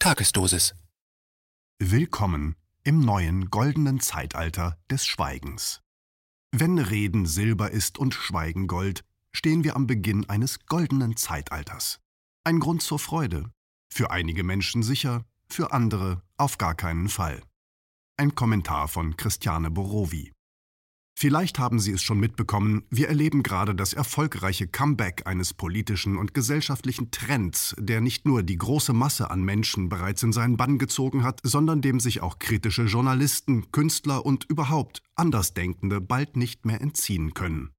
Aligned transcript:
Tagesdosis. 0.00 0.76
Willkommen 1.80 2.54
im 2.84 3.00
neuen 3.00 3.50
goldenen 3.50 3.98
Zeitalter 3.98 4.78
des 4.88 5.04
Schweigens. 5.04 5.80
Wenn 6.52 6.78
Reden 6.78 7.26
Silber 7.26 7.72
ist 7.72 7.98
und 7.98 8.14
Schweigen 8.14 8.68
Gold, 8.68 9.04
stehen 9.32 9.64
wir 9.64 9.74
am 9.74 9.88
Beginn 9.88 10.28
eines 10.30 10.66
goldenen 10.66 11.16
Zeitalters. 11.16 11.98
Ein 12.44 12.60
Grund 12.60 12.80
zur 12.82 13.00
Freude. 13.00 13.50
Für 13.92 14.12
einige 14.12 14.44
Menschen 14.44 14.84
sicher, 14.84 15.24
für 15.50 15.72
andere 15.72 16.22
auf 16.36 16.58
gar 16.58 16.76
keinen 16.76 17.08
Fall. 17.08 17.42
Ein 18.16 18.36
Kommentar 18.36 18.86
von 18.86 19.16
Christiane 19.16 19.68
Borowi. 19.68 20.32
Vielleicht 21.20 21.58
haben 21.58 21.80
Sie 21.80 21.90
es 21.90 22.00
schon 22.00 22.20
mitbekommen, 22.20 22.84
wir 22.90 23.08
erleben 23.08 23.42
gerade 23.42 23.74
das 23.74 23.92
erfolgreiche 23.92 24.68
Comeback 24.68 25.26
eines 25.26 25.52
politischen 25.52 26.16
und 26.16 26.32
gesellschaftlichen 26.32 27.10
Trends, 27.10 27.74
der 27.76 28.00
nicht 28.00 28.24
nur 28.24 28.44
die 28.44 28.56
große 28.56 28.92
Masse 28.92 29.28
an 29.28 29.42
Menschen 29.42 29.88
bereits 29.88 30.22
in 30.22 30.32
seinen 30.32 30.56
Bann 30.56 30.78
gezogen 30.78 31.24
hat, 31.24 31.40
sondern 31.42 31.82
dem 31.82 31.98
sich 31.98 32.20
auch 32.20 32.38
kritische 32.38 32.84
Journalisten, 32.84 33.72
Künstler 33.72 34.24
und 34.24 34.44
überhaupt 34.44 35.02
Andersdenkende 35.16 36.00
bald 36.00 36.36
nicht 36.36 36.64
mehr 36.64 36.80
entziehen 36.80 37.34
können. 37.34 37.70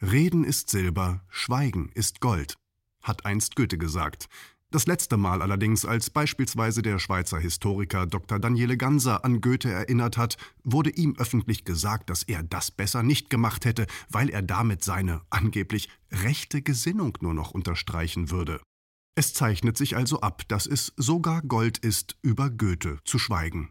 Reden 0.00 0.42
ist 0.42 0.70
Silber, 0.70 1.22
Schweigen 1.28 1.90
ist 1.92 2.22
Gold, 2.22 2.54
hat 3.02 3.26
einst 3.26 3.56
Goethe 3.56 3.76
gesagt. 3.76 4.30
Das 4.72 4.86
letzte 4.86 5.16
Mal 5.16 5.42
allerdings, 5.42 5.84
als 5.84 6.10
beispielsweise 6.10 6.80
der 6.82 7.00
Schweizer 7.00 7.40
Historiker 7.40 8.06
Dr. 8.06 8.38
Daniele 8.38 8.76
Ganser 8.76 9.24
an 9.24 9.40
Goethe 9.40 9.68
erinnert 9.68 10.16
hat, 10.16 10.36
wurde 10.62 10.90
ihm 10.90 11.16
öffentlich 11.18 11.64
gesagt, 11.64 12.08
dass 12.08 12.22
er 12.22 12.44
das 12.44 12.70
besser 12.70 13.02
nicht 13.02 13.30
gemacht 13.30 13.64
hätte, 13.64 13.86
weil 14.10 14.30
er 14.30 14.42
damit 14.42 14.84
seine 14.84 15.22
angeblich 15.28 15.88
rechte 16.12 16.62
Gesinnung 16.62 17.18
nur 17.20 17.34
noch 17.34 17.50
unterstreichen 17.50 18.30
würde. 18.30 18.60
Es 19.16 19.34
zeichnet 19.34 19.76
sich 19.76 19.96
also 19.96 20.20
ab, 20.20 20.42
dass 20.46 20.66
es 20.66 20.92
sogar 20.96 21.42
Gold 21.42 21.78
ist, 21.78 22.16
über 22.22 22.48
Goethe 22.48 22.98
zu 23.04 23.18
schweigen. 23.18 23.70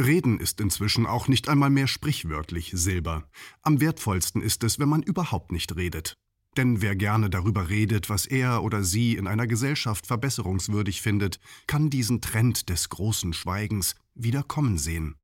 Reden 0.00 0.40
ist 0.40 0.62
inzwischen 0.62 1.04
auch 1.04 1.28
nicht 1.28 1.50
einmal 1.50 1.68
mehr 1.68 1.86
sprichwörtlich 1.86 2.70
Silber. 2.74 3.28
Am 3.60 3.82
wertvollsten 3.82 4.40
ist 4.40 4.64
es, 4.64 4.78
wenn 4.78 4.88
man 4.88 5.02
überhaupt 5.02 5.52
nicht 5.52 5.76
redet. 5.76 6.14
Denn 6.56 6.82
wer 6.82 6.96
gerne 6.96 7.30
darüber 7.30 7.68
redet, 7.68 8.10
was 8.10 8.26
er 8.26 8.62
oder 8.64 8.82
sie 8.82 9.14
in 9.14 9.26
einer 9.26 9.46
Gesellschaft 9.46 10.06
verbesserungswürdig 10.06 11.00
findet, 11.00 11.38
kann 11.66 11.90
diesen 11.90 12.20
Trend 12.20 12.68
des 12.68 12.88
großen 12.88 13.32
Schweigens 13.32 13.94
wieder 14.14 14.42
kommen 14.42 14.76
sehen. 14.76 15.14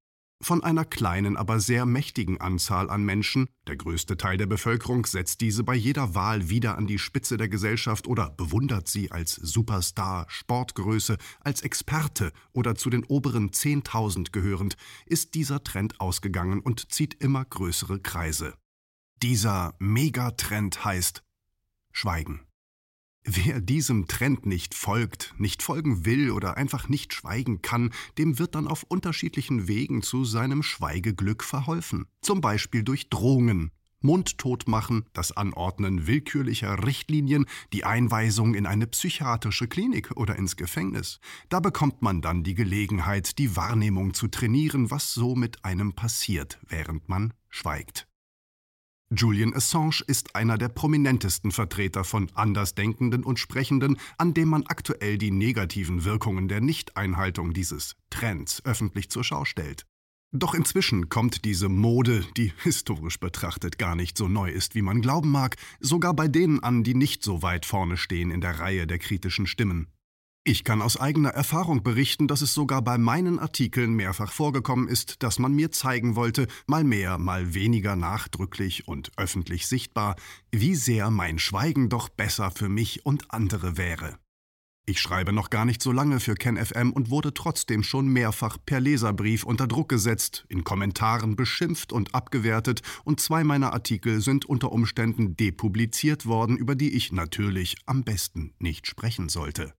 Von 0.43 0.63
einer 0.63 0.85
kleinen, 0.85 1.39
aber 1.39 1.61
sehr 1.61 1.87
mächtigen 1.87 2.41
Anzahl 2.41 2.91
an 2.91 3.05
Menschen, 3.05 3.49
der 3.67 3.77
größte 3.77 4.19
Teil 4.19 4.37
der 4.37 4.45
Bevölkerung 4.47 5.07
setzt 5.07 5.41
diese 5.41 5.65
bei 5.65 5.75
jeder 5.75 6.15
Wahl 6.15 6.51
wieder 6.51 6.77
an 6.77 6.87
die 6.87 6.99
Spitze 6.99 7.39
der 7.39 7.49
Gesellschaft 7.49 8.07
oder 8.07 8.31
bewundert 8.31 8.87
sie 8.87 9.11
als 9.11 9.35
Superstar, 9.35 10.27
Sportgröße, 10.29 11.17
als 11.41 11.63
Experte 11.63 12.33
oder 12.53 12.75
zu 12.75 12.91
den 12.91 13.05
oberen 13.05 13.51
10.000 13.51 14.31
gehörend, 14.31 14.77
ist 15.07 15.35
dieser 15.35 15.65
Trend 15.65 16.01
ausgegangen 16.03 16.61
und 16.61 16.93
zieht 16.93 17.15
immer 17.15 17.45
größere 17.45 17.99
Kreise. 18.01 18.55
Dieser 19.22 19.75
Megatrend 19.78 20.84
heißt 20.84 21.22
Schweigen. 21.91 22.42
Wer 23.25 23.62
diesem 23.62 24.09
Trend 24.09 24.45
nicht 24.45 24.75
folgt, 24.75 25.34
nicht 25.39 25.62
folgen 25.62 26.05
will 26.05 26.31
oder 26.31 26.59
einfach 26.59 26.91
nicht 26.91 27.14
schweigen 27.14 27.62
kann, 27.62 27.92
dem 28.19 28.39
wird 28.39 28.55
dann 28.55 28.69
auf 28.69 28.83
unterschiedlichen 28.83 29.69
Wegen 29.69 30.03
zu 30.03 30.27
seinem 30.27 30.62
Schweigeglück 30.62 31.42
verholfen. 31.42 32.06
Zum 32.20 32.42
Beispiel 32.42 32.83
durch 32.83 33.09
Drohungen, 33.09 33.72
Mundtot 34.00 34.69
machen, 34.69 35.06
das 35.14 35.33
Anordnen 35.33 36.06
willkürlicher 36.06 36.87
Richtlinien, 36.87 37.47
die 37.72 37.84
Einweisung 37.84 38.55
in 38.55 38.67
eine 38.67 38.87
psychiatrische 38.87 39.67
Klinik 39.67 40.11
oder 40.14 40.37
ins 40.37 40.56
Gefängnis. 40.56 41.20
Da 41.48 41.61
bekommt 41.61 42.03
man 42.03 42.20
dann 42.20 42.44
die 42.44 42.55
Gelegenheit, 42.55 43.39
die 43.39 43.56
Wahrnehmung 43.56 44.12
zu 44.12 44.28
trainieren, 44.28 44.91
was 44.91 45.14
so 45.14 45.34
mit 45.34 45.64
einem 45.64 45.94
passiert, 45.94 46.61
während 46.69 47.09
man 47.09 47.33
schweigt. 47.48 48.06
Julian 49.15 49.55
Assange 49.55 50.03
ist 50.09 50.34
einer 50.34 50.59
der 50.59 50.69
prominentesten 50.69 51.53
Vertreter 51.53 52.03
von 52.03 52.28
Andersdenkenden 52.34 53.22
und 53.22 53.39
Sprechenden, 53.39 53.99
an 54.19 54.34
dem 54.34 54.49
man 54.49 54.67
aktuell 54.67 55.17
die 55.17 55.31
negativen 55.31 56.05
Wirkungen 56.05 56.49
der 56.49 56.61
Nichteinhaltung 56.61 57.53
dieses 57.53 57.94
Trends 58.11 58.65
öffentlich 58.65 59.09
zur 59.09 59.22
Schau 59.22 59.44
stellt. 59.44 59.87
Doch 60.33 60.55
inzwischen 60.55 61.09
kommt 61.09 61.44
diese 61.44 61.69
Mode, 61.69 62.25
die 62.37 62.53
historisch 62.65 63.21
betrachtet 63.21 63.78
gar 63.78 63.94
nicht 63.94 64.19
so 64.19 64.27
neu 64.27 64.50
ist, 64.50 64.75
wie 64.75 64.83
man 64.83 65.03
glauben 65.03 65.31
mag, 65.31 65.56
sogar 65.78 66.12
bei 66.12 66.27
denen 66.27 66.61
an, 66.61 66.83
die 66.83 66.94
nicht 66.94 67.23
so 67.23 67.43
weit 67.43 67.65
vorne 67.65 67.97
stehen 67.97 68.33
in 68.33 68.41
der 68.41 68.59
Reihe 68.59 68.88
der 68.88 68.99
kritischen 68.99 69.47
Stimmen. 69.47 69.87
Ich 70.49 70.62
kann 70.62 70.81
aus 70.81 70.97
eigener 70.97 71.31
Erfahrung 71.31 71.83
berichten, 71.83 72.29
dass 72.29 72.41
es 72.41 72.55
sogar 72.55 72.81
bei 72.81 72.99
meinen 72.99 73.41
Artikeln 73.41 73.95
mehrfach 73.95 74.31
vorgekommen 74.31 74.87
ist, 74.87 75.25
dass 75.25 75.41
man 75.41 75.53
mir 75.53 75.73
zeigen 75.73 76.15
wollte, 76.15 76.47
mal 76.69 76.84
mehr, 76.84 77.19
mal 77.19 77.53
weniger 77.53 77.97
nachdrücklich 77.97 78.87
und 78.87 79.11
öffentlich 79.17 79.67
sichtbar, 79.67 80.15
wie 80.53 80.77
sehr 80.77 81.11
mein 81.11 81.41
Schweigen 81.41 81.89
doch 81.89 82.09
besser 82.09 82.53
für 82.53 82.69
mich 82.69 83.05
und 83.05 83.33
andere 83.33 83.77
wäre. 83.77 84.21
Ich 84.89 85.01
schreibe 85.01 85.33
noch 85.33 85.51
gar 85.51 85.65
nicht 85.65 85.83
so 85.83 85.91
lange 85.91 86.21
für 86.21 86.37
KenFM 86.37 86.93
und 86.93 87.11
wurde 87.11 87.35
trotzdem 87.35 87.83
schon 87.83 88.06
mehrfach 88.06 88.56
per 88.65 88.79
Leserbrief 88.79 89.43
unter 89.43 89.67
Druck 89.67 89.89
gesetzt, 89.89 90.47
in 90.49 90.62
Kommentaren 90.62 91.35
beschimpft 91.35 91.93
und 91.93 92.15
abgewertet, 92.15 92.83
und 93.03 93.19
zwei 93.19 93.43
meiner 93.43 93.73
Artikel 93.73 94.21
sind 94.21 94.45
unter 94.45 94.71
Umständen 94.71 95.37
depubliziert 95.37 96.25
worden, 96.25 96.56
über 96.56 96.77
die 96.77 96.95
ich 96.95 97.11
natürlich 97.11 97.79
am 97.87 98.05
besten 98.05 98.55
nicht 98.61 98.87
sprechen 98.87 99.29
sollte. 99.29 99.75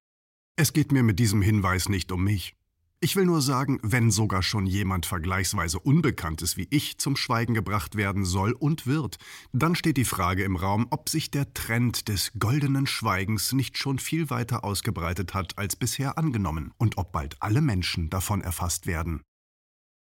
Es 0.60 0.74
geht 0.74 0.92
mir 0.92 1.04
mit 1.04 1.20
diesem 1.20 1.44
Hinweis 1.44 1.88
nicht 1.88 2.12
um 2.12 2.24
mich. 2.24 2.56
Ich 3.00 3.16
will 3.16 3.26
nur 3.26 3.44
sagen, 3.44 3.78
wenn 3.84 4.10
sogar 4.10 4.42
schon 4.42 4.66
jemand 4.66 5.06
vergleichsweise 5.06 5.80
Unbekanntes 5.80 6.58
wie 6.58 6.66
ich 6.72 6.98
zum 6.98 7.16
Schweigen 7.16 7.54
gebracht 7.54 7.96
werden 7.96 8.26
soll 8.26 8.54
und 8.54 8.88
wird, 8.88 9.18
dann 9.54 9.76
steht 9.76 9.98
die 9.98 10.04
Frage 10.04 10.44
im 10.44 10.56
Raum, 10.56 10.88
ob 10.90 11.10
sich 11.10 11.30
der 11.30 11.54
Trend 11.54 12.08
des 12.08 12.32
goldenen 12.40 12.88
Schweigens 12.88 13.54
nicht 13.54 13.78
schon 13.78 14.00
viel 14.00 14.32
weiter 14.32 14.64
ausgebreitet 14.64 15.36
hat 15.36 15.60
als 15.60 15.76
bisher 15.76 16.18
angenommen 16.18 16.74
und 16.78 16.98
ob 16.98 17.12
bald 17.12 17.38
alle 17.40 17.62
Menschen 17.62 18.10
davon 18.10 18.42
erfasst 18.42 18.88
werden. 18.88 19.22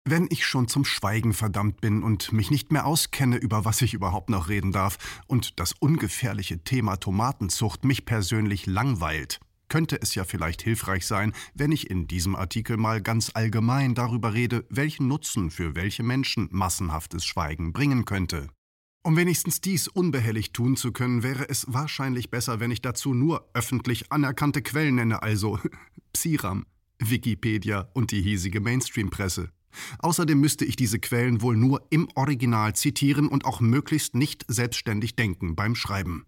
Wenn 0.09 0.27
ich 0.31 0.47
schon 0.47 0.69
zum 0.69 0.87
Schweigen 0.87 1.35
verdammt 1.35 1.83
bin 1.83 2.03
und 2.03 2.33
mich 2.33 2.51
nicht 2.51 2.73
mehr 2.73 2.87
auskenne, 2.87 3.37
über 3.37 3.67
was 3.67 3.83
ich 3.83 3.93
überhaupt 3.93 4.31
noch 4.31 4.49
reden 4.49 4.73
darf, 4.73 4.97
und 5.27 5.61
das 5.61 5.75
ungefährliche 5.75 6.65
Thema 6.65 6.97
Tomatenzucht 6.97 7.85
mich 7.85 8.07
persönlich 8.07 8.65
langweilt, 8.65 9.39
könnte 9.69 10.01
es 10.01 10.15
ja 10.15 10.25
vielleicht 10.25 10.63
hilfreich 10.63 11.07
sein, 11.07 11.33
wenn 11.55 11.73
ich 11.73 11.91
in 11.91 12.07
diesem 12.07 12.37
Artikel 12.37 12.77
mal 12.77 13.01
ganz 13.01 13.31
allgemein 13.35 13.95
darüber 13.95 14.35
rede, 14.35 14.65
welchen 14.69 15.09
Nutzen 15.09 15.51
für 15.51 15.75
welche 15.75 16.03
Menschen 16.03 16.49
massenhaftes 16.51 17.25
Schweigen 17.25 17.73
bringen 17.73 18.05
könnte. 18.05 18.49
Um 19.03 19.17
wenigstens 19.17 19.61
dies 19.61 19.87
unbehelligt 19.87 20.53
tun 20.53 20.77
zu 20.77 20.91
können, 20.91 21.23
wäre 21.23 21.49
es 21.49 21.65
wahrscheinlich 21.69 22.31
besser, 22.31 22.59
wenn 22.59 22.73
ich 22.73 22.83
dazu 22.83 23.15
nur 23.15 23.49
öffentlich 23.55 24.11
anerkannte 24.11 24.63
Quellen 24.63 24.97
nenne, 24.97 25.23
also 25.23 25.61
Psiram, 26.13 26.67
Wikipedia 26.99 27.89
und 27.95 28.11
die 28.11 28.21
hiesige 28.21 28.61
Mainstream-Presse. 28.61 29.51
Außerdem 29.99 30.41
müsste 30.41 30.65
ich 30.65 30.77
diese 30.77 30.99
Quellen 30.99 31.41
wohl 31.41 31.57
nur 31.57 31.87
im 31.91 32.09
Original 32.15 32.75
zitieren 32.75 33.29
und 33.29 33.45
auch 33.45 33.61
möglichst 33.61 34.15
nicht 34.15 34.45
selbstständig 34.49 35.15
denken 35.15 35.55
beim 35.55 35.75
Schreiben. 35.75 36.27